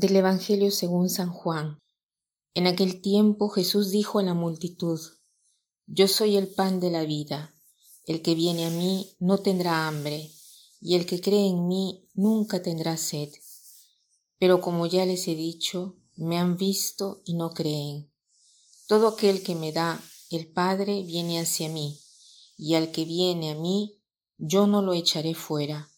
[0.00, 1.78] Del Evangelio según San Juan.
[2.54, 4.98] En aquel tiempo Jesús dijo a la multitud,
[5.86, 7.54] Yo soy el pan de la vida,
[8.06, 10.30] el que viene a mí no tendrá hambre,
[10.80, 13.28] y el que cree en mí nunca tendrá sed.
[14.38, 18.10] Pero como ya les he dicho, me han visto y no creen.
[18.86, 22.00] Todo aquel que me da el Padre viene hacia mí,
[22.56, 24.00] y al que viene a mí,
[24.38, 25.89] yo no lo echaré fuera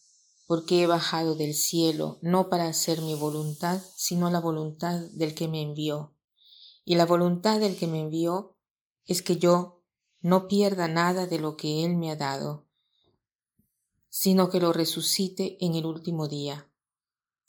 [0.53, 5.47] porque he bajado del cielo no para hacer mi voluntad, sino la voluntad del que
[5.47, 6.15] me envió.
[6.85, 8.55] Y la voluntad del que me envió
[9.07, 9.81] es que yo
[10.21, 12.67] no pierda nada de lo que Él me ha dado,
[14.09, 16.71] sino que lo resucite en el último día.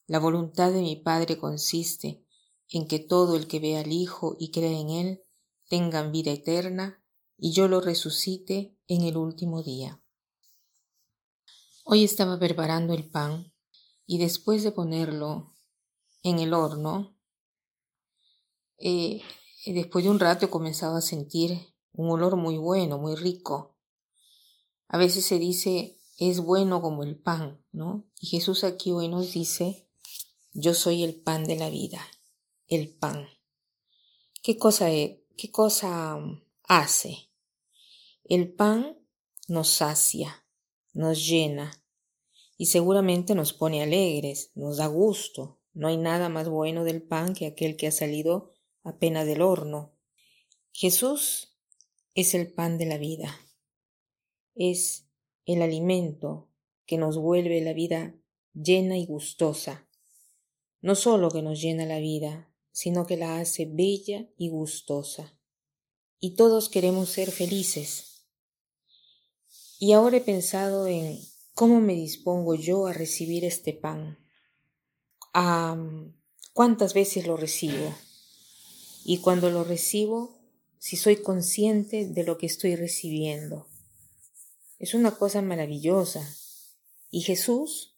[0.07, 2.25] La voluntad de mi Padre consiste
[2.71, 5.25] en que todo el que vea al Hijo y cree en Él
[5.69, 7.05] tengan vida eterna,
[7.37, 10.03] y yo lo resucite en el último día.
[11.87, 13.53] Hoy estaba preparando el pan
[14.07, 15.55] y después de ponerlo
[16.23, 17.15] en el horno,
[18.79, 19.21] eh,
[19.67, 23.77] después de un rato he comenzado a sentir un olor muy bueno, muy rico.
[24.89, 28.09] A veces se dice es bueno como el pan, ¿no?
[28.19, 29.87] Y Jesús aquí hoy nos dice,
[30.55, 32.01] yo soy el pan de la vida,
[32.67, 33.29] el pan.
[34.43, 36.19] ¿Qué cosa, es, qué cosa
[36.63, 37.31] hace?
[38.25, 38.99] El pan
[39.49, 40.44] nos sacia,
[40.95, 41.85] nos llena
[42.57, 45.61] y seguramente nos pone alegres, nos da gusto.
[45.73, 49.97] No hay nada más bueno del pan que aquel que ha salido apenas del horno.
[50.73, 51.59] Jesús
[52.15, 53.37] es el pan de la vida,
[54.55, 55.09] es
[55.47, 56.49] el alimento
[56.87, 58.15] que nos vuelve la vida
[58.53, 59.89] llena y gustosa.
[60.81, 65.39] No solo que nos llena la vida, sino que la hace bella y gustosa.
[66.21, 68.14] Y todos queremos ser felices.
[69.79, 71.19] Y ahora he pensado en
[71.55, 74.19] cómo me dispongo yo a recibir este pan.
[76.53, 77.95] ¿Cuántas veces lo recibo?
[79.05, 80.39] Y cuando lo recibo,
[80.79, 83.67] si soy consciente de lo que estoy recibiendo.
[84.79, 86.29] Es una cosa maravillosa.
[87.11, 87.97] Y Jesús,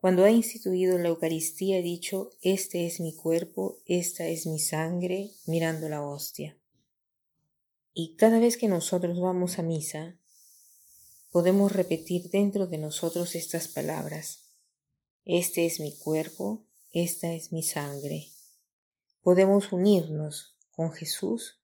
[0.00, 5.32] cuando ha instituido la Eucaristía, ha dicho, este es mi cuerpo, esta es mi sangre,
[5.46, 6.56] mirando la hostia.
[7.94, 10.16] Y cada vez que nosotros vamos a misa,
[11.30, 14.48] podemos repetir dentro de nosotros estas palabras.
[15.24, 18.28] Este es mi cuerpo, esta es mi sangre.
[19.22, 21.60] Podemos unirnos con Jesús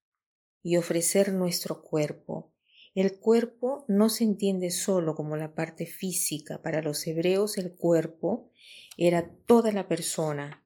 [0.63, 2.53] y ofrecer nuestro cuerpo.
[2.95, 6.63] El cuerpo no se entiende solo como la parte física.
[6.63, 8.51] Para los hebreos el cuerpo
[8.97, 10.65] era toda la persona.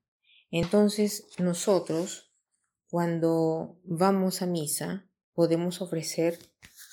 [0.50, 2.32] Entonces nosotros,
[2.90, 6.38] cuando vamos a misa, podemos ofrecer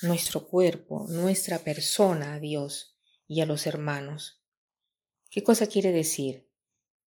[0.01, 2.97] nuestro cuerpo, nuestra persona a Dios
[3.27, 4.41] y a los hermanos.
[5.29, 6.49] ¿Qué cosa quiere decir?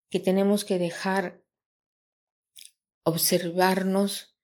[0.09, 1.43] Que tenemos que dejar
[3.03, 4.35] observarnos,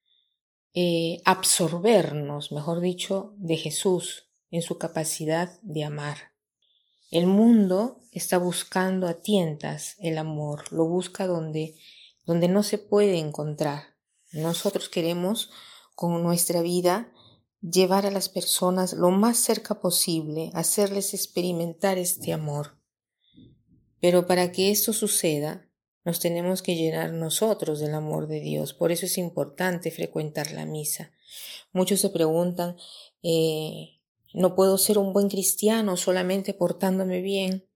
[0.74, 6.34] eh, absorbernos, mejor dicho, de Jesús en su capacidad de amar.
[7.12, 11.76] El mundo está buscando a tientas el amor, lo busca donde,
[12.26, 13.98] donde no se puede encontrar.
[14.32, 15.52] Nosotros queremos
[15.96, 17.13] con nuestra vida
[17.64, 22.78] llevar a las personas lo más cerca posible, hacerles experimentar este amor.
[24.02, 25.70] Pero para que esto suceda,
[26.04, 28.74] nos tenemos que llenar nosotros del amor de Dios.
[28.74, 31.14] Por eso es importante frecuentar la misa.
[31.72, 32.76] Muchos se preguntan,
[33.22, 34.02] eh,
[34.34, 37.70] ¿no puedo ser un buen cristiano solamente portándome bien?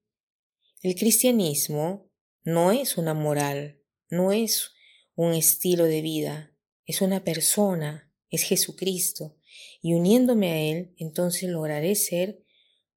[0.82, 2.10] El cristianismo
[2.44, 4.72] no es una moral, no es
[5.16, 6.54] un estilo de vida,
[6.86, 9.37] es una persona, es Jesucristo
[9.82, 12.44] y uniéndome a Él, entonces lograré ser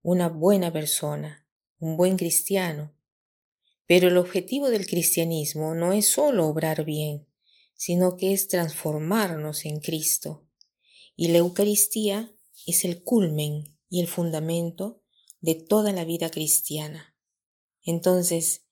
[0.02, 1.46] una buena persona,
[1.78, 2.94] un buen cristiano.
[3.86, 7.26] Pero el objetivo del cristianismo no es solo obrar bien,
[7.74, 10.46] sino que es transformarnos en Cristo.
[11.16, 12.32] Y la Eucaristía
[12.66, 15.02] es el culmen y el fundamento
[15.40, 17.16] de toda la vida cristiana.
[17.82, 18.66] Entonces,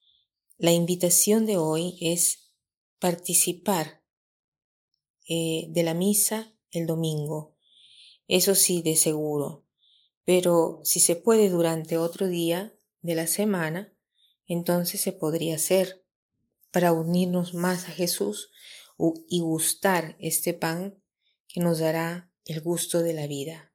[0.56, 2.52] la invitación de hoy es
[2.98, 4.02] participar
[5.28, 7.56] eh, de la misa el domingo,
[8.28, 9.64] eso sí, de seguro.
[10.25, 13.96] Pero si se puede durante otro día de la semana,
[14.46, 16.04] entonces se podría hacer
[16.70, 18.50] para unirnos más a Jesús
[19.28, 21.02] y gustar este pan
[21.46, 23.72] que nos dará el gusto de la vida.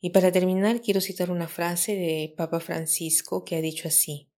[0.00, 4.30] Y para terminar quiero citar una frase de Papa Francisco que ha dicho así.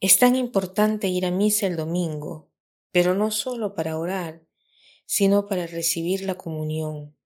[0.00, 2.50] Es tan importante ir a misa el domingo,
[2.90, 4.46] pero no solo para orar,
[5.04, 7.16] sino para recibir la comunión,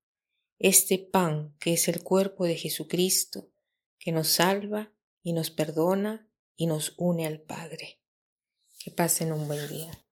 [0.66, 3.50] este pan que es el cuerpo de Jesucristo,
[3.98, 8.00] que nos salva y nos perdona y nos une al Padre.
[8.78, 10.03] Que pasen un buen día.